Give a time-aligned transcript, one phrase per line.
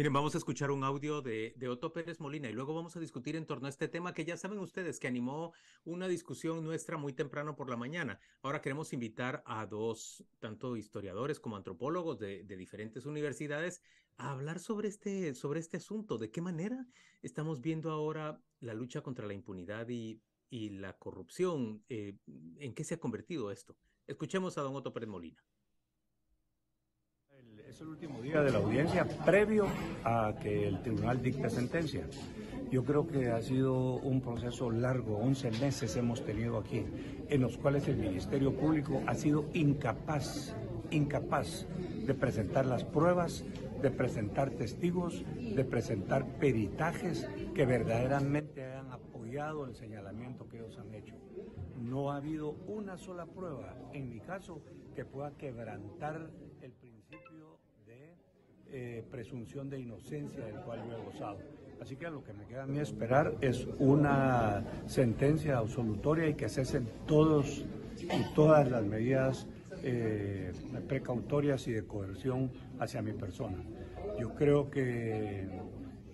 [0.00, 3.36] Miren, vamos a escuchar un audio de, Otto Pérez Molina y luego vamos a discutir
[3.36, 5.52] en torno a este tema que ya saben ustedes que animó
[5.84, 8.18] una discusión nuestra muy temprano por la mañana.
[8.40, 13.82] Ahora queremos invitar a dos, tanto historiadores como antropólogos de, diferentes universidades,
[14.16, 16.16] a hablar sobre este, sobre este asunto.
[16.16, 16.86] ¿De qué manera
[17.20, 21.84] estamos viendo ahora la lucha contra la impunidad y, y la corrupción?
[21.90, 22.16] Eh,
[22.56, 23.76] ¿En qué se ha convertido esto?
[24.06, 25.44] Escuchemos a don Otto Pérez Molina.
[27.70, 29.64] Es el último día de la audiencia previo
[30.02, 32.04] a que el tribunal dicte sentencia.
[32.68, 36.84] Yo creo que ha sido un proceso largo, 11 meses hemos tenido aquí,
[37.28, 40.52] en los cuales el Ministerio Público ha sido incapaz,
[40.90, 41.68] incapaz
[42.04, 43.44] de presentar las pruebas,
[43.80, 50.92] de presentar testigos, de presentar peritajes que verdaderamente hayan apoyado el señalamiento que ellos han
[50.92, 51.14] hecho.
[51.80, 54.60] No ha habido una sola prueba, en mi caso,
[54.96, 56.30] que pueda quebrantar
[58.72, 61.38] eh, presunción de inocencia del cual yo he gozado.
[61.80, 66.48] Así que lo que me queda a mí esperar es una sentencia absolutoria y que
[66.48, 67.64] cesen todos
[67.98, 69.46] y todas las medidas
[69.82, 70.52] eh,
[70.88, 73.58] precautorias y de coerción hacia mi persona.
[74.18, 75.48] Yo creo que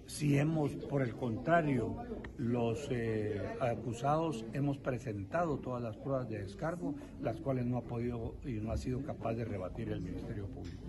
[0.06, 1.96] si hemos, por el contrario,
[2.38, 8.34] los eh, acusados hemos presentado todas las pruebas de descargo, las cuales no ha podido
[8.44, 10.84] y no ha sido capaz de rebatir el Ministerio Público.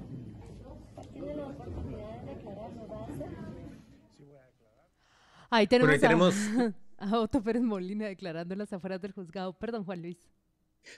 [5.50, 6.36] Ahí tenemos, tenemos...
[6.98, 9.54] A, a Otto Pérez Molina declarando en las afueras del juzgado.
[9.54, 10.30] Perdón, Juan Luis.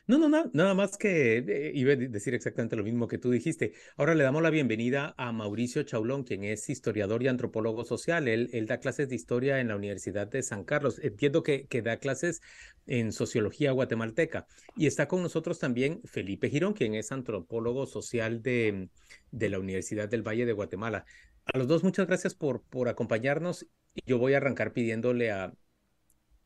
[0.07, 3.31] No, no, no, nada más que eh, iba a decir exactamente lo mismo que tú
[3.31, 3.73] dijiste.
[3.97, 8.27] Ahora le damos la bienvenida a Mauricio Chaulón, quien es historiador y antropólogo social.
[8.27, 10.99] Él, da clases de historia en la Universidad de San Carlos.
[10.99, 12.41] Entiendo que, que da clases
[12.87, 14.47] en sociología guatemalteca.
[14.75, 18.89] Y está con nosotros también Felipe Girón, quien es antropólogo social de,
[19.31, 21.05] de la Universidad del Valle de Guatemala.
[21.45, 23.67] A los dos, muchas gracias por, por acompañarnos.
[24.05, 25.53] Yo voy a arrancar pidiéndole a,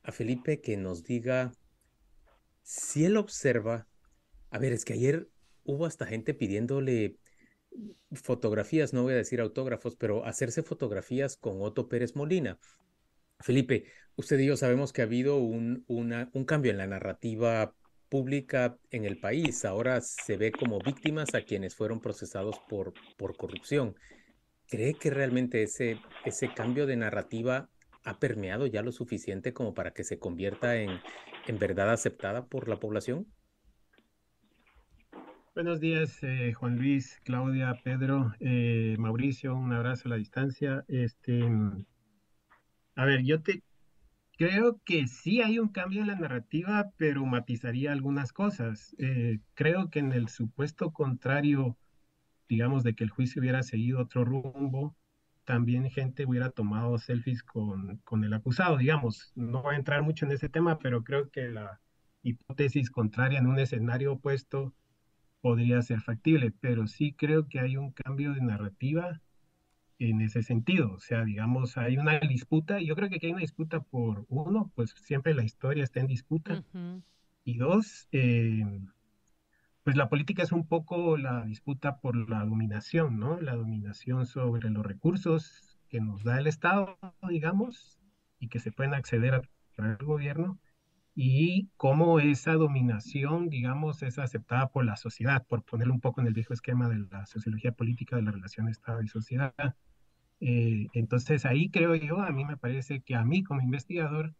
[0.03, 1.51] a Felipe que nos diga
[2.63, 3.87] si él observa,
[4.49, 5.29] a ver, es que ayer
[5.63, 7.17] hubo hasta gente pidiéndole
[8.11, 12.57] fotografías, no voy a decir autógrafos, pero hacerse fotografías con Otto Pérez Molina.
[13.39, 13.85] Felipe,
[14.15, 17.75] usted y yo sabemos que ha habido un, un cambio en la narrativa
[18.13, 19.65] pública en el país.
[19.65, 23.95] Ahora se ve como víctimas a quienes fueron procesados por, por corrupción.
[24.67, 27.69] ¿Cree que realmente ese, ese cambio de narrativa
[28.03, 30.99] ha permeado ya lo suficiente como para que se convierta en,
[31.47, 33.27] en verdad aceptada por la población?
[35.55, 40.83] Buenos días, eh, Juan Luis, Claudia, Pedro, eh, Mauricio, un abrazo a la distancia.
[40.87, 41.43] Este,
[42.95, 43.61] a ver, yo te
[44.35, 48.95] creo que sí hay un cambio en la narrativa, pero matizaría algunas cosas.
[48.97, 51.77] Eh, creo que en el supuesto contrario,
[52.49, 54.95] digamos, de que el juicio hubiera seguido otro rumbo,
[55.45, 59.31] también gente hubiera tomado selfies con, con, el acusado, digamos.
[59.35, 61.81] No voy a entrar mucho en ese tema, pero creo que la
[62.21, 64.73] hipótesis contraria en un escenario opuesto
[65.41, 69.21] podría ser factible, pero sí creo que hay un cambio de narrativa
[69.99, 70.93] en ese sentido.
[70.93, 74.71] O sea, digamos, hay una disputa, yo creo que aquí hay una disputa por uno,
[74.75, 77.03] pues siempre la historia está en disputa, uh -huh.
[77.43, 78.63] y dos, eh,
[79.83, 83.39] pues la política es un poco la disputa por la dominación, ¿no?
[83.41, 86.97] La dominación sobre los recursos que nos da el Estado,
[87.29, 87.99] digamos,
[88.39, 89.41] y que se pueden acceder a
[89.75, 90.59] través del gobierno,
[91.15, 96.27] y cómo esa dominación, digamos, es aceptada por la sociedad, por ponerlo un poco en
[96.27, 99.53] el viejo esquema de la sociología política de la relación Estado y sociedad.
[100.39, 104.33] Eh, entonces ahí creo yo, a mí me parece que a mí como investigador,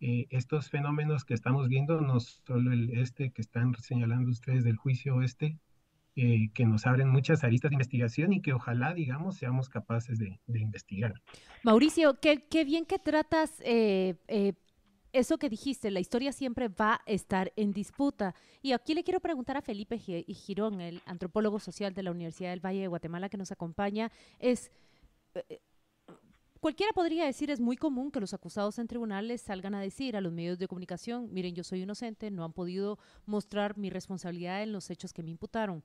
[0.00, 4.76] eh, estos fenómenos que estamos viendo, no solo el este que están señalando ustedes del
[4.76, 5.58] juicio este,
[6.14, 10.60] que nos abren muchas aristas de investigación y que ojalá, digamos, seamos capaces de, de
[10.60, 11.12] investigar.
[11.62, 14.14] Mauricio, qué, qué, bien que tratas eh,
[15.12, 18.34] eso que dijiste, la historia siempre va a estar en disputa.
[18.62, 22.64] Y aquí le quiero preguntar a Felipe Girón, el antropólogo social de la Universidad del
[22.64, 24.70] Valle de Guatemala que nos acompaña, es
[26.66, 30.20] cualquiera podría decir es muy común que los acusados en tribunales salgan a decir a
[30.20, 34.72] los medios de comunicación, miren, yo soy inocente, no han podido mostrar mi responsabilidad en
[34.72, 35.84] los hechos que me imputaron.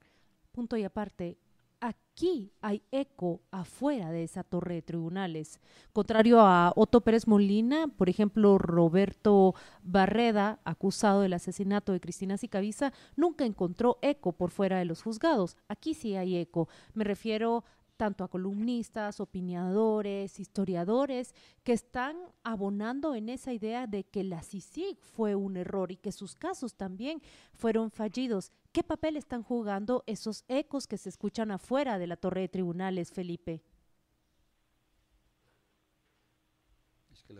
[0.51, 1.37] Punto y aparte,
[1.81, 5.59] aquí hay eco afuera de esa torre de tribunales.
[5.93, 12.91] Contrario a Otto Pérez Molina, por ejemplo, Roberto Barreda, acusado del asesinato de Cristina Sicaviza,
[13.15, 15.57] nunca encontró eco por fuera de los juzgados.
[15.67, 16.69] Aquí sí hay eco.
[16.95, 17.65] Me refiero
[18.01, 24.97] tanto a columnistas, opinadores, historiadores, que están abonando en esa idea de que la CICIG
[24.97, 27.21] fue un error y que sus casos también
[27.53, 28.53] fueron fallidos.
[28.71, 33.11] ¿Qué papel están jugando esos ecos que se escuchan afuera de la torre de tribunales,
[33.11, 33.61] Felipe?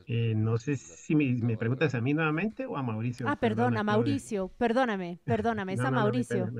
[0.06, 3.28] Eh, no sé si me, preguntas a mí nuevamente o a Mauricio.
[3.28, 6.52] Ah, perdona, Mauricio, perdóname, perdóname, es a Mauricio.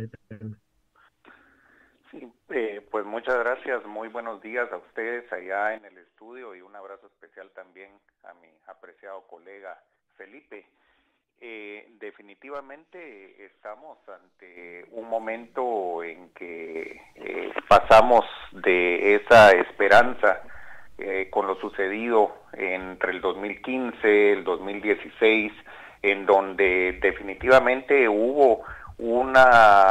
[2.54, 6.76] Eh, pues muchas gracias, muy buenos días a ustedes allá en el estudio y un
[6.76, 7.90] abrazo especial también
[8.24, 9.78] a mi apreciado colega
[10.18, 10.66] Felipe.
[11.40, 20.42] Eh, definitivamente estamos ante un momento en que eh, pasamos de esa esperanza
[21.32, 25.52] con lo sucedido entre el 2015, el 2016,
[26.04, 28.64] en donde definitivamente hubo
[29.00, 29.91] una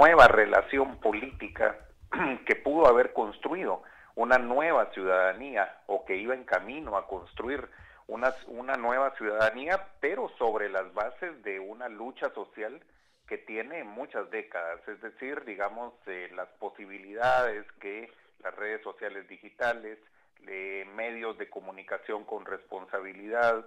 [0.00, 1.76] nueva relación política
[2.46, 3.82] que pudo haber construido
[4.14, 7.68] una nueva ciudadanía o que iba en camino a construir
[8.06, 12.80] una, una nueva ciudadanía, pero sobre las bases de una lucha social
[13.28, 18.10] que tiene muchas décadas, es decir, digamos, eh, las posibilidades que
[18.42, 19.98] las redes sociales digitales,
[20.46, 23.66] eh, medios de comunicación con responsabilidad,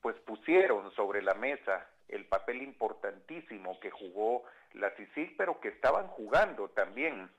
[0.00, 6.08] pues pusieron sobre la mesa el papel importantísimo que jugó la CICIG, pero que estaban
[6.08, 7.30] jugando también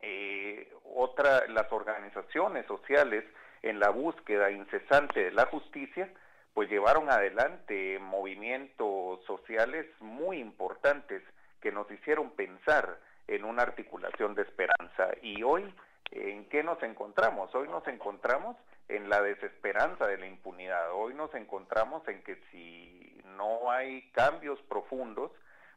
[0.00, 3.24] eh, otra, las organizaciones sociales
[3.62, 6.10] en la búsqueda incesante de la justicia,
[6.54, 11.22] pues llevaron adelante movimientos sociales muy importantes
[11.60, 15.08] que nos hicieron pensar en una articulación de esperanza.
[15.22, 15.74] Y hoy,
[16.12, 17.54] ¿en qué nos encontramos?
[17.54, 18.56] Hoy nos encontramos
[18.88, 20.92] en la desesperanza de la impunidad.
[20.92, 25.32] Hoy nos encontramos en que si no hay cambios profundos,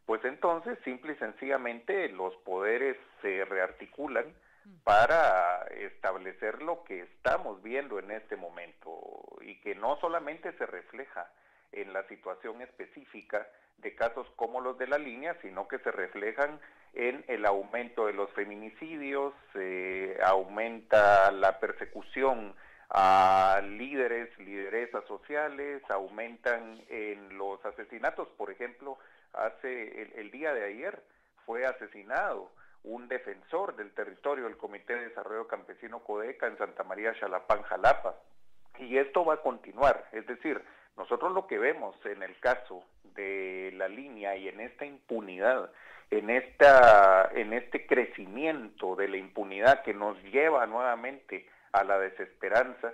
[0.09, 4.25] pues entonces simple y sencillamente los poderes se rearticulan
[4.83, 8.99] para establecer lo que estamos viendo en este momento
[9.41, 11.31] y que no solamente se refleja
[11.73, 13.47] en la situación específica
[13.77, 16.59] de casos como los de la línea, sino que se reflejan
[16.93, 19.35] en el aumento de los feminicidios,
[20.23, 22.55] aumenta la persecución
[22.89, 28.27] a líderes, lideresas sociales, aumentan en los asesinatos.
[28.37, 28.97] Por ejemplo,
[29.33, 31.01] hace el, día de ayer
[31.45, 32.51] fue asesinado
[32.83, 38.15] un defensor del territorio del Comité de Desarrollo Campesino Codeca en Santa María Chalapán, Jalapa.
[38.77, 40.61] Y esto va a continuar, es decir,
[40.95, 42.83] nosotros lo que vemos en el caso
[43.15, 45.71] de la línea y en esta impunidad,
[46.11, 52.93] en esta en este crecimiento de la impunidad que nos lleva nuevamente a la desesperanza,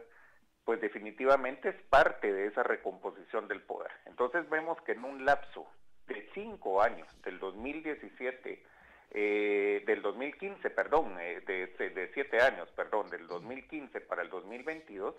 [0.65, 3.91] pues definitivamente es parte de esa recomposición del poder.
[4.05, 5.65] Entonces vemos que en un lapso
[6.07, 8.63] de cinco años, del 2017,
[9.11, 15.15] eh, del 2015, perdón, eh, de, de siete años, perdón, del 2015 para el 2022,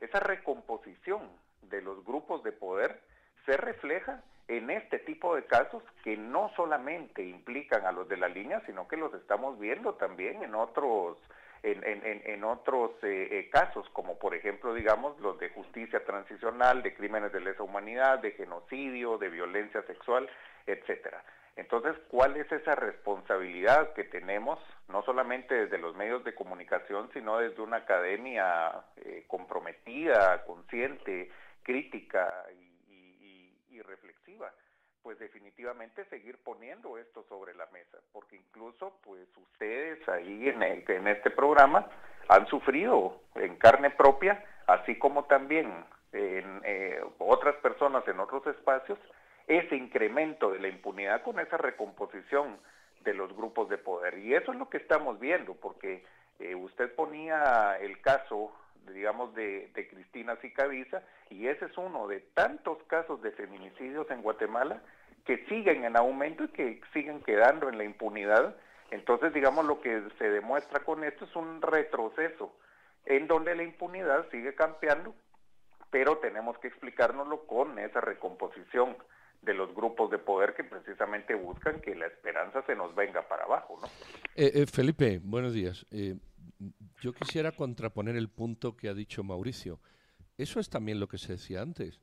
[0.00, 1.22] esa recomposición
[1.62, 3.00] de los grupos de poder
[3.46, 8.28] se refleja en este tipo de casos que no solamente implican a los de la
[8.28, 11.18] línea, sino que los estamos viendo también en otros
[11.62, 16.82] en, en, en otros eh, eh, casos, como por ejemplo, digamos, los de justicia transicional,
[16.82, 20.28] de crímenes de lesa humanidad, de genocidio, de violencia sexual,
[20.66, 21.22] etcétera.
[21.56, 27.38] Entonces, ¿cuál es esa responsabilidad que tenemos, no solamente desde los medios de comunicación, sino
[27.38, 31.32] desde una academia eh, comprometida, consciente,
[31.64, 32.46] crítica
[33.70, 34.52] y reflexiva?
[35.02, 41.08] Pues definitivamente seguir poniendo esto sobre la mesa, porque incluso pues ustedes ahí en, en
[41.08, 41.88] este programa
[42.28, 45.72] han sufrido en carne propia, así como también
[46.12, 48.98] en eh, otras personas en otros espacios,
[49.46, 52.58] ese incremento de la impunidad con esa recomposición
[53.04, 54.18] de los grupos de poder.
[54.18, 56.04] Y eso es lo que estamos viendo, porque
[56.38, 58.52] eh, usted ponía el caso,
[58.92, 64.82] digamos, de, Cristina Sicaviza, y ese es uno de tantos casos de feminicidios en Guatemala
[65.24, 68.56] que siguen en aumento y que siguen quedando en la impunidad.
[68.90, 72.54] Entonces, digamos, lo que se demuestra con esto es un retroceso
[73.04, 75.14] en donde la impunidad sigue campeando,
[75.90, 78.96] pero tenemos que explicárnoslo con esa recomposición
[79.42, 83.44] de los grupos de poder que precisamente buscan que la esperanza se nos venga para
[83.44, 83.78] abajo.
[83.80, 83.86] ¿no?
[84.34, 85.86] Eh, eh, Felipe, buenos días.
[85.90, 86.16] Eh,
[87.00, 89.80] yo quisiera contraponer el punto que ha dicho Mauricio.
[90.36, 92.00] Eso es también lo que se decía antes.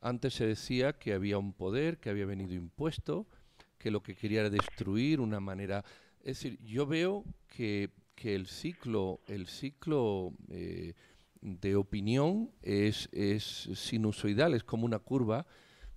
[0.00, 3.26] Antes se decía que había un poder que había venido impuesto,
[3.78, 5.84] que lo que quería era destruir una manera.
[6.20, 7.90] Es decir, yo veo que,
[8.22, 10.94] el ciclo, el ciclo eh,
[11.40, 15.46] de opinión es, es sinusoidal, es como una curva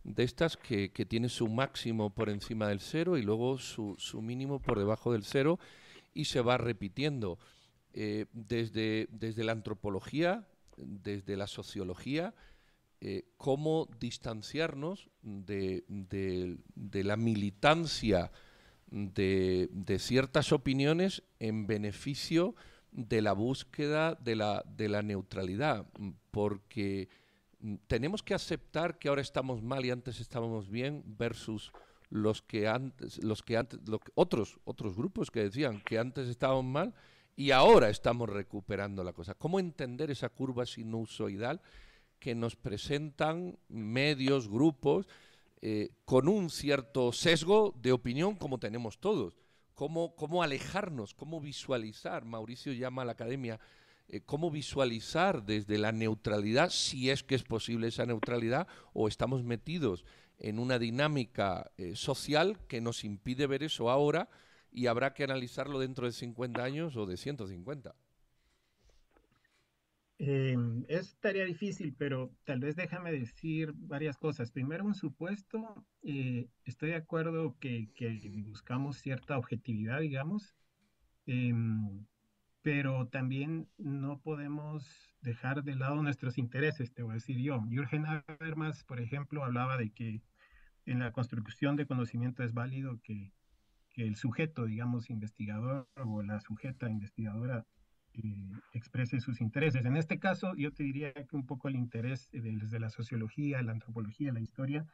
[0.03, 4.21] de estas que, que tiene su máximo por encima del cero y luego su, su
[4.21, 5.59] mínimo por debajo del cero
[6.13, 7.39] y se va repitiendo.
[7.93, 12.35] Eh, desde, desde la antropología, desde la sociología,
[12.99, 15.83] eh, cómo distanciarnos de,
[16.93, 18.31] la militancia
[18.89, 22.55] de, ciertas opiniones en beneficio
[22.91, 25.87] de la búsqueda de la, de la neutralidad,
[26.31, 27.09] porque
[27.87, 31.71] tenemos que aceptar que ahora estamos mal y antes estábamos bien versus
[32.09, 33.79] los que antes, los que antes,
[34.15, 36.93] otros, otros grupos que decían que antes estábamos mal
[37.37, 39.35] y ahora estamos recuperando la cosa.
[39.35, 41.61] ¿Cómo entender esa curva sinusoidal
[42.19, 45.07] que nos presentan medios, grupos,
[45.61, 49.37] eh, con un cierto sesgo de opinión como tenemos todos?
[49.75, 52.25] ¿Cómo, cómo alejarnos, cómo visualizar?
[52.25, 53.59] Mauricio llama a la academia,
[54.07, 59.43] eh, cómo visualizar desde la neutralidad, si es que es posible esa neutralidad, o estamos
[59.43, 60.05] metidos
[60.39, 64.27] en una dinámica eh, social que nos impide ver eso ahora
[64.77, 67.95] y habrá que analizarlo dentro de 50 años o de 150.
[70.19, 70.55] Eh,
[70.87, 74.51] es tarea difícil, pero tal vez déjame decir varias cosas.
[74.51, 77.89] Primero, un supuesto, eh, estoy de acuerdo que,
[78.45, 80.55] buscamos cierta objetividad, digamos,
[81.25, 82.05] em,
[82.61, 87.63] pero también no podemos dejar de lado nuestros intereses, te voy a decir yo.
[87.67, 90.21] Jürgen Habermas, por ejemplo, hablaba de que
[90.85, 93.33] en la construcción de conocimiento es válido que
[93.97, 97.65] el sujeto, digamos, investigador o la sujeta investigadora
[98.13, 99.85] eh, exprese sus intereses.
[99.85, 103.73] En este caso, yo te diría que un poco el interés desde la sociología, la
[103.73, 104.85] antropología, la historia,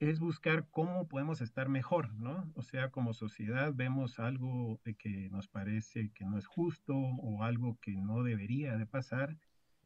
[0.00, 2.50] es buscar cómo podemos estar mejor, ¿no?
[2.54, 7.78] O sea, como sociedad vemos algo que nos parece que no es justo o algo
[7.80, 9.36] que no debería de pasar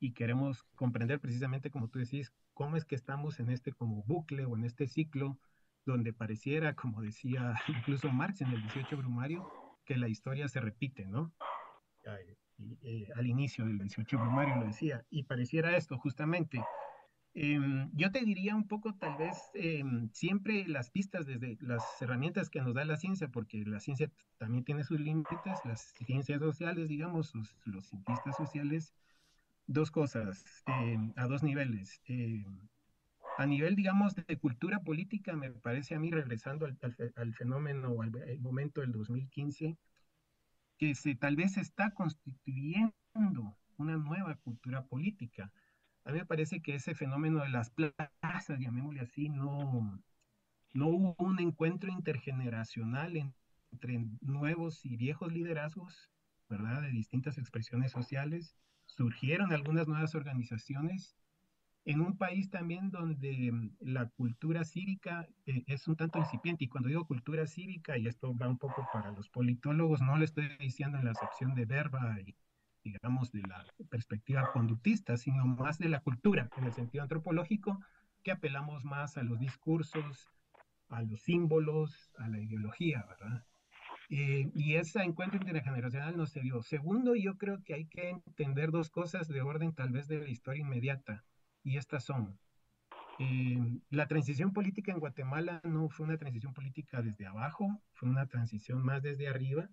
[0.01, 4.45] y queremos comprender precisamente, como tú decís, cómo es que estamos en este como bucle
[4.45, 5.39] o en este ciclo
[5.93, 9.51] donde pareciera, como decía incluso Marx en el 18 Brumario,
[9.85, 11.33] que la historia se repite, ¿no?
[12.83, 16.61] Eh, al inicio del 18 Brumario lo decía, y pareciera esto justamente.
[17.35, 22.51] Em, yo te diría un poco, tal vez, em, siempre las pistas desde las herramientas
[22.51, 26.89] que nos da la ciencia, porque la ciencia también tiene sus límites, las ciencias sociales,
[26.89, 27.33] digamos,
[27.65, 28.93] los, cientistas sociales,
[29.67, 32.01] dos cosas, em, a dos niveles
[33.39, 38.11] a nivel, digamos, de cultura política, me parece a mí, regresando al, fenómeno o al,
[38.41, 39.79] momento del 2015,
[40.77, 42.93] que se tal vez está constituyendo
[43.77, 45.53] una nueva cultura política.
[46.05, 50.03] A mí me parece que ese fenómeno de las plazas, llamémosle así, no,
[50.73, 53.33] no hubo un encuentro intergeneracional
[53.71, 56.11] entre nuevos y viejos liderazgos,
[56.49, 56.83] ¿verdad?
[56.83, 58.57] De distintas expresiones sociales.
[58.87, 61.15] Surgieron algunas nuevas organizaciones
[61.89, 66.65] en un país también donde mm, la cultura cívica eh, es un tanto incipiente.
[66.65, 70.27] Y cuando digo cultura cívica, y esto va un poco para los politólogos, no le
[70.27, 72.37] estoy diciendo en la acepción de verba y,
[72.85, 77.81] digamos, de la perspectiva conductista, sino más de la cultura, en el sentido antropológico,
[78.23, 80.29] que apelamos más a los discursos,
[80.91, 83.47] a los símbolos, a la ideología, ¿verdad?
[84.11, 86.63] Eh, y ese encuentro intergeneracional no se dio.
[86.63, 90.29] Segundo, yo creo que hay que entender dos cosas de orden tal vez de la
[90.29, 91.25] historia inmediata
[91.69, 92.39] y estas son.
[93.19, 98.27] Eh, la transición política en Guatemala no fue una transición política desde abajo, fue una
[98.27, 99.69] transición más desde arriba.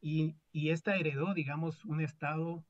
[0.00, 2.64] Y, y esta heredó, digamos, un Estado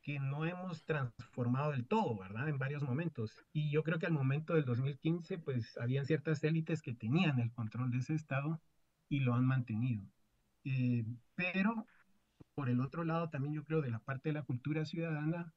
[0.00, 2.48] que no hemos transformado del todo, ¿verdad?
[2.48, 3.44] En varios momentos.
[3.52, 7.52] Y yo creo que al momento del 2015, pues habían ciertas élites que tenían el
[7.52, 8.60] control de ese Estado
[9.08, 10.04] y lo han mantenido.
[10.64, 11.86] Eh, pero,
[12.54, 15.52] por el otro lado, también yo creo de la parte de la cultura ciudadana,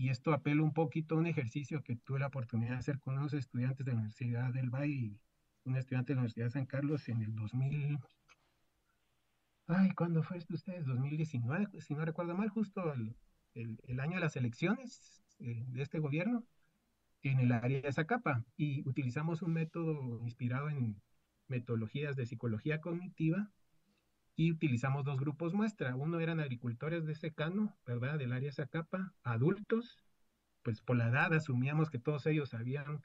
[0.00, 3.18] y esto apela un poquito a un ejercicio que tuve la oportunidad de hacer con
[3.18, 5.20] unos estudiantes de la Universidad del Valle y
[5.64, 7.98] un estudiante de la Universidad de San Carlos en el 2000.
[9.66, 10.86] Ay, ¿cuándo fue esto ustedes?
[10.86, 13.14] 2019, si no recuerdo mal, justo el,
[13.52, 16.46] el, año de las elecciones eh, de este gobierno
[17.20, 18.42] en el área de Zacapa.
[18.56, 20.98] Y utilizamos un método inspirado en
[21.46, 23.50] metodologías de psicología cognitiva
[24.40, 25.94] y utilizamos dos grupos muestra.
[25.94, 28.18] Uno eran agricultores de secano, ¿verdad?
[28.18, 29.98] Del área Zacapa, adultos,
[30.62, 33.04] pues por la edad asumíamos que todos ellos habían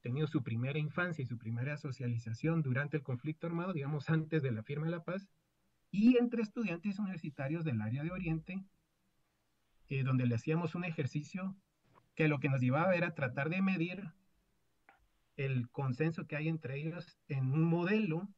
[0.00, 4.52] tenido su primera infancia y su primera socialización durante el conflicto armado, digamos antes de
[4.52, 5.28] la firma de la paz,
[5.90, 8.64] y entre estudiantes universitarios del área de Oriente,
[9.88, 11.56] eh, donde le hacíamos un ejercicio
[12.14, 14.12] que lo que nos llevaba era tratar de medir
[15.36, 18.28] el consenso que hay entre ellos en un modelo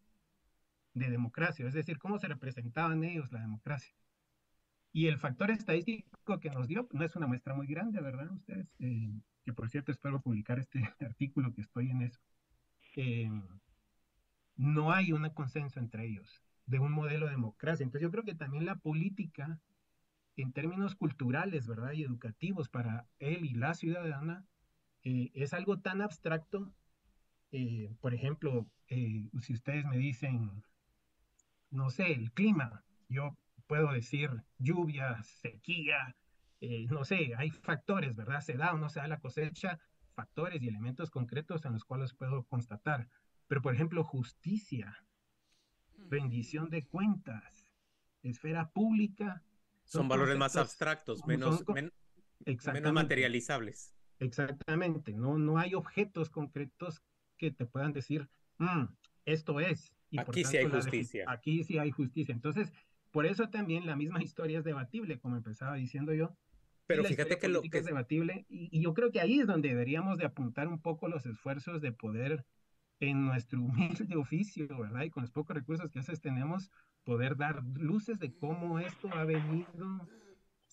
[0.99, 3.95] de democracia, es decir, cómo se representaban ellos la democracia.
[4.93, 8.31] Y el factor estadístico que nos dio no es una muestra muy grande, ¿verdad?
[8.33, 9.12] Ustedes, eh,
[9.45, 12.21] que por cierto espero publicar este artículo que estoy en eso.
[12.97, 13.31] Eh,
[14.57, 16.43] no hay un consenso entre ellos.
[16.67, 17.85] de un modelo de democracia.
[17.85, 19.59] Entonces yo creo que también la política,
[20.37, 21.93] en términos culturales, ¿verdad?
[21.93, 24.45] Y educativos para él y la ciudadana,
[25.02, 26.71] eh, es algo tan abstracto.
[27.52, 30.62] Eh, por ejemplo, si ustedes me dicen,
[31.70, 36.16] no sé, el clima, yo puedo decir lluvia, sequía,
[36.90, 38.40] no sé, hay factores, ¿verdad?
[38.40, 39.78] Se da o no se da la cosecha,
[40.14, 43.08] factores y elementos concretos en los cuales puedo constatar.
[43.46, 45.04] Pero, por ejemplo, justicia,
[46.08, 47.72] rendición de cuentas,
[48.22, 49.42] esfera pública.
[49.84, 51.64] Son, valores más abstractos, menos,
[52.44, 53.94] menos materializables.
[54.18, 57.02] Exactamente, no, no hay objetos concretos
[57.37, 58.84] que te puedan decir, mm,
[59.25, 59.94] esto es.
[60.17, 61.25] Aquí sí hay justicia.
[61.29, 62.33] Aquí sí hay justicia.
[62.33, 62.73] Entonces,
[63.11, 66.37] por eso también la misma historia es debatible, como empezaba diciendo yo.
[66.87, 69.69] Pero fíjate que lo que es debatible y, y, yo creo que ahí es donde
[69.69, 72.47] deberíamos de apuntar un poco los esfuerzos de poder
[73.00, 75.03] en nuestro humilde oficio, ¿verdad?
[75.03, 76.71] Y con los pocos recursos que a veces tenemos,
[77.05, 80.09] poder dar luces de cómo esto ha venido,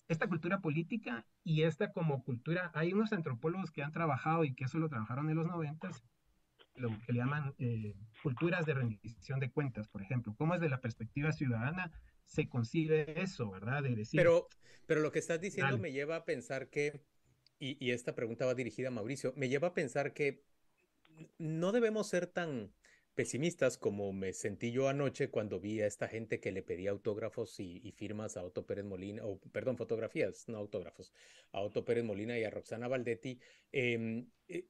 [0.08, 2.70] esta cultura política y esta como cultura.
[2.74, 6.04] Hay unos antropólogos que han trabajado y que eso lo trabajaron en los noventas,
[6.76, 10.34] lo que le llaman eh, culturas de rendición de cuentas, por ejemplo.
[10.36, 11.92] ¿Cómo es de la perspectiva ciudadana
[12.24, 13.82] se concibe eso, verdad?
[13.82, 14.48] De decir, pero,
[14.86, 17.02] pero lo que estás diciendo me lleva a pensar que,
[17.58, 20.44] y, y esta pregunta va dirigida a Mauricio, me lleva a pensar que
[21.38, 22.72] no debemos ser tan
[23.16, 27.58] pesimistas como me sentí yo anoche cuando vi a esta gente que le pedía autógrafos
[27.58, 31.12] y, firmas a Otto Pérez Molina, o perdón, fotografías, no autógrafos,
[31.50, 33.40] a Otto Pérez Molina y a Roxana Valdetti,
[33.72, 34.66] em, eh,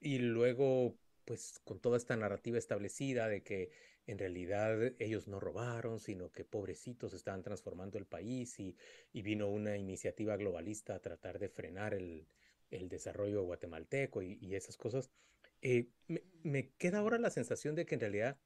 [0.00, 3.70] y luego, pues con toda esta narrativa establecida de que
[4.06, 8.76] en realidad ellos no robaron, sino que pobrecitos estaban transformando el país y,
[9.12, 12.26] vino una iniciativa globalista a tratar de frenar el,
[12.70, 15.10] desarrollo guatemalteco y esas cosas.
[15.62, 15.88] Eh,
[16.42, 18.36] me, queda ahora la sensación de que en realidad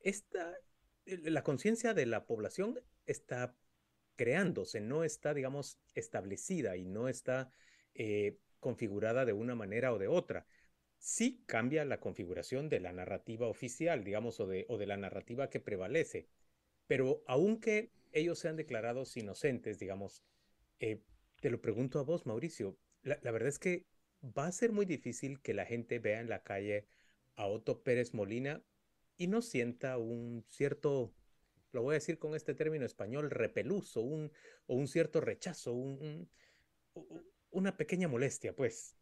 [0.00, 0.54] esta,
[1.06, 3.56] la conciencia de la población está
[4.16, 7.50] creándose, no está, digamos, establecida y no está
[7.94, 10.46] eh, configurada de una manera o de otra.
[11.04, 16.28] Sí cambia la configuración de la narrativa oficial, digamos, o de, la narrativa que prevalece,
[16.86, 20.22] pero aunque ellos sean declarados inocentes, digamos,
[20.78, 21.02] eh,
[21.40, 23.84] te lo pregunto a vos, Mauricio, la verdad es que
[24.22, 26.86] va a ser muy difícil que la gente vea en la calle
[27.34, 28.62] a Otto Pérez Molina
[29.16, 31.12] y no sienta un cierto,
[31.72, 34.30] lo voy a decir con este término español, repeluso, un,
[34.66, 36.30] o un cierto rechazo, un,
[37.50, 38.96] una pequeña molestia, pues.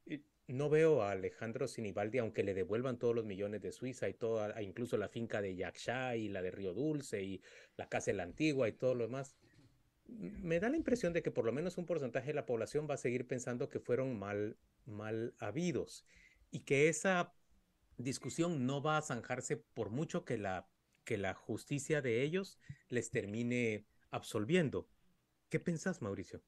[0.53, 4.61] No veo a Alejandro Sinibaldi, aunque le devuelvan todos los millones de Suiza y toda,
[4.63, 7.43] incluso la finca de Yaxá y la de Río Dulce y
[7.77, 9.37] la casa de la Antigua y todo lo demás.
[10.07, 12.95] Me da la impresión de que por lo menos un porcentaje de la población va
[12.95, 16.05] a seguir pensando que fueron mal mal habidos
[16.51, 17.33] y que esa
[17.97, 20.69] discusión no va a zanjarse por mucho que la,
[21.05, 22.59] que la justicia de ellos
[22.89, 24.89] les termine absolviendo.
[25.49, 26.43] ¿Qué pensás, Mauricio?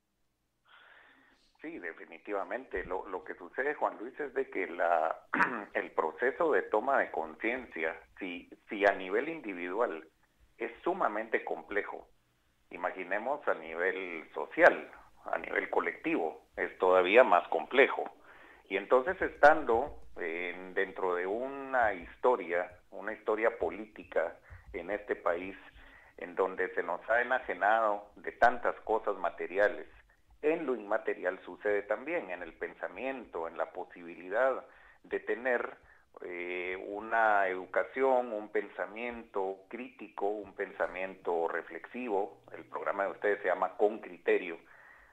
[1.62, 2.84] Sí, definitivamente.
[2.84, 5.16] Lo, lo, que sucede, Juan Luis, es de que la,
[5.74, 10.04] el proceso de toma de conciencia, si, si a nivel individual
[10.58, 12.08] es sumamente complejo,
[12.70, 14.90] imaginemos a nivel social,
[15.24, 18.10] a nivel colectivo, es todavía más complejo.
[18.68, 24.36] Y entonces estando dentro de una historia, una historia política
[24.72, 25.56] en este país,
[26.18, 29.86] en donde se nos ha enajenado de tantas cosas materiales,
[30.42, 34.64] en lo inmaterial sucede también, en el pensamiento, en la posibilidad
[35.04, 35.76] de tener
[36.20, 42.38] eh, una educación, un pensamiento crítico, un pensamiento reflexivo.
[42.52, 44.58] El programa de ustedes se llama Con Criterio.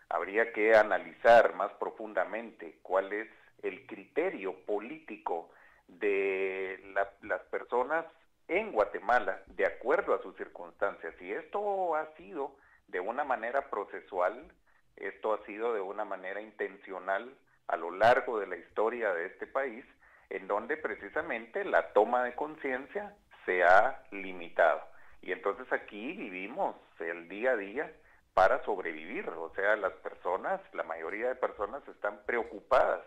[0.09, 3.27] Habría que analizar más profundamente cuál es
[3.63, 5.51] el criterio político
[5.87, 6.79] de
[7.21, 8.05] las personas
[8.47, 11.13] en Guatemala de acuerdo a sus circunstancias.
[11.21, 12.55] Y esto ha sido
[12.87, 14.51] de una manera procesual,
[14.99, 17.33] esto ha sido de una manera intencional
[17.67, 19.85] a lo largo de la historia de este país,
[20.29, 24.81] en donde precisamente la toma de conciencia se ha limitado.
[25.21, 27.91] Y entonces aquí vivimos el día a día
[28.33, 33.01] para sobrevivir, o sea, las personas, la mayoría de personas están preocupadas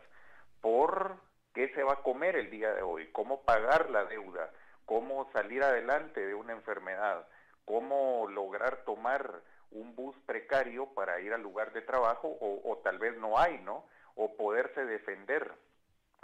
[0.60, 1.16] por
[1.54, 4.50] qué se va a comer el día de hoy, cómo pagar la deuda,
[4.84, 7.26] cómo salir adelante de una enfermedad,
[7.64, 9.40] cómo lograr tomar
[9.72, 13.84] un bus precario para ir al lugar de trabajo o, tal vez no hay, ¿no?
[14.14, 15.50] O poderse defender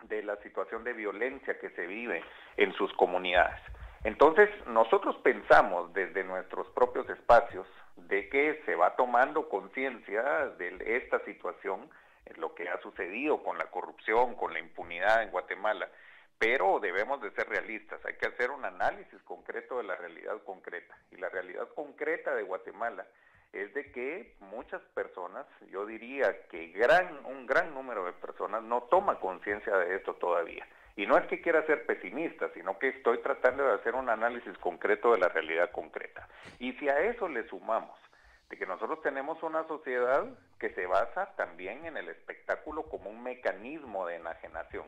[0.04, 2.22] de la situación de violencia que se vive
[2.56, 3.60] en sus comunidades.
[4.04, 10.22] Entonces, nosotros pensamos desde nuestros propios espacios de que se va tomando conciencia
[10.56, 11.90] de esta situación
[12.36, 15.88] lo que ha sucedido con la corrupción, con la impunidad en Guatemala,
[16.38, 20.96] pero debemos de ser realistas, hay que hacer un análisis concreto de la realidad concreta.
[21.10, 23.06] Y la realidad concreta de Guatemala
[23.52, 28.82] es de que muchas personas, yo diría que gran, un gran número de personas no
[28.84, 30.66] toma conciencia de esto todavía.
[30.96, 34.56] Y no es que quiera ser pesimista, sino que estoy tratando de hacer un análisis
[34.58, 36.28] concreto de la realidad concreta.
[36.58, 37.96] Y si a eso le sumamos
[38.50, 40.26] de que nosotros tenemos una sociedad
[40.58, 44.86] que se basa también en el espectáculo como un mecanismo de enajenación.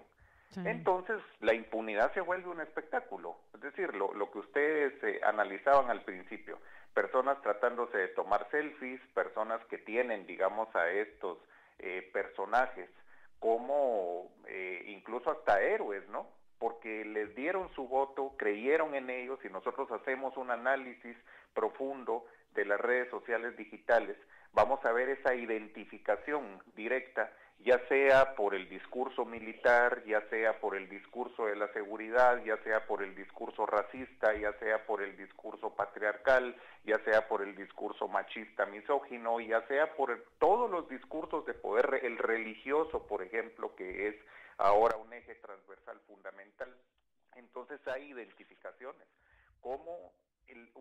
[0.56, 3.36] Entonces, la impunidad se vuelve un espectáculo.
[3.54, 6.58] Es decir, lo, lo que ustedes eh, analizaban al principio,
[6.92, 11.38] personas tratándose de tomar selfies, personas que tienen, digamos, a estos
[11.78, 12.90] eh, personajes
[13.38, 16.28] como eh, incluso hasta héroes, ¿no?
[16.58, 21.16] Porque les dieron su voto, creyeron en ellos y nosotros hacemos un análisis
[21.54, 24.16] profundo de las redes sociales digitales,
[24.52, 27.32] vamos a ver esa identificación directa,
[27.64, 32.56] ya sea por el discurso militar, ya sea por el discurso de la seguridad, ya
[32.62, 37.54] sea por el discurso racista, ya sea por el discurso patriarcal, ya sea por el
[37.54, 43.74] discurso machista misógino, ya sea por todos los discursos de poder, el religioso, por ejemplo,
[43.76, 44.16] que es
[44.56, 46.74] ahora un eje transversal fundamental.
[47.36, 49.06] Entonces hay identificaciones.
[49.60, 49.99] ¿Cómo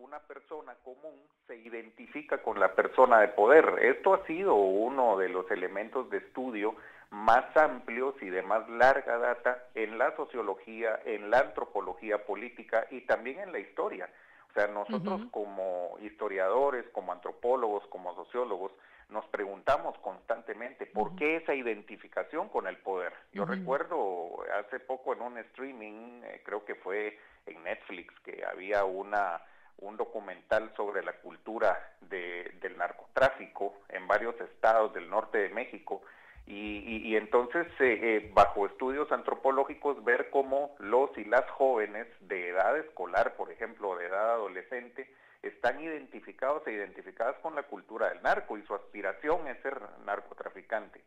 [0.00, 1.14] una persona común
[1.46, 3.78] se identifica con la persona de poder.
[3.82, 6.74] Esto ha sido uno de los elementos de estudio
[7.10, 13.02] más amplios y de más larga data en la sociología, en la antropología política y
[13.02, 14.08] también en la historia.
[14.50, 18.72] O sea, nosotros como historiadores, como antropólogos, como sociólogos,
[19.08, 23.12] nos preguntamos constantemente por qué esa identificación con el poder.
[23.32, 28.84] Yo recuerdo hace poco en un streaming, eh, creo que fue en Netflix, que había
[28.84, 29.40] una
[29.80, 36.02] un documental sobre la cultura del narcotráfico en varios estados del norte de México
[36.46, 42.76] y, entonces eh, eh, bajo estudios antropológicos ver cómo los y las jóvenes de edad
[42.76, 45.08] escolar, por ejemplo, de edad adolescente,
[45.42, 51.02] están identificados e identificadas con la cultura del narco y su aspiración es ser narcotraficante.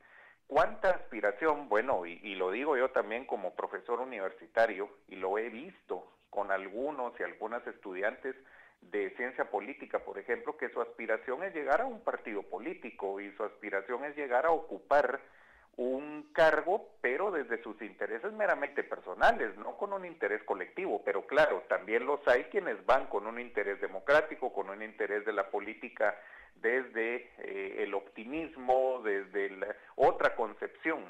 [0.47, 1.67] ¿Cuánta aspiración?
[1.69, 7.13] Bueno, y, lo digo yo también como profesor universitario y lo he visto con algunos
[7.19, 8.35] y algunas estudiantes
[8.91, 13.31] de ciencia política, por ejemplo, que su aspiración es llegar a un partido político y
[13.33, 15.19] su aspiración es llegar a ocupar
[15.75, 21.01] un cargo, pero desde sus intereses meramente personales, no con un interés colectivo.
[21.03, 25.33] Pero claro, también los hay quienes van con un interés democrático, con un interés de
[25.33, 26.15] la política
[26.55, 31.03] desde eh, el optimismo, desde la otra concepción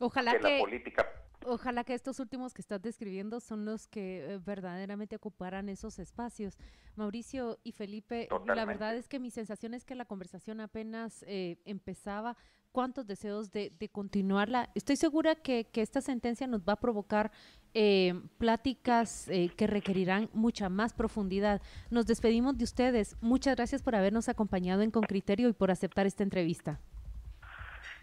[0.00, 0.54] Ojalá de que...
[0.54, 1.08] la política
[1.50, 6.58] Ojalá que estos últimos que estás describiendo son los que eh, verdaderamente ocuparan esos espacios.
[6.94, 11.58] Mauricio y Felipe, la verdad es que mi sensación es que la conversación apenas eh,
[11.64, 12.36] empezaba.
[12.70, 14.68] ¿Cuántos deseos de, continuarla?
[14.74, 17.32] Estoy segura que, esta sentencia nos va a provocar
[17.72, 21.62] eh, pláticas que requerirán mucha más profundidad.
[21.90, 23.16] Nos despedimos de ustedes.
[23.22, 26.78] Muchas gracias por habernos acompañado en Con Criterio y por aceptar esta entrevista.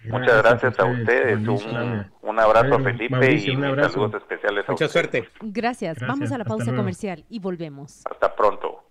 [0.10, 1.48] Muchas gracias a ustedes.
[2.22, 5.30] Un, abrazo a Felipe y saludos especiales a Mucha suerte.
[5.42, 6.00] Gracias.
[6.06, 8.04] Vamos a la pausa comercial y volvemos.
[8.10, 8.84] Hasta pronto.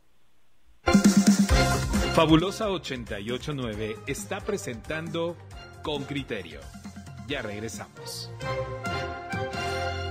[2.14, 5.36] Fabulosa 889 está presentando
[5.82, 6.60] Con Criterio.
[7.26, 8.30] Ya regresamos.